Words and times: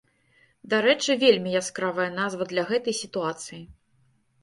Дарэчы, 0.73 1.17
вельмі 1.25 1.53
яскравая 1.61 2.09
назва 2.19 2.51
для 2.55 2.67
гэтай 2.73 3.01
сітуацыі. 3.05 3.65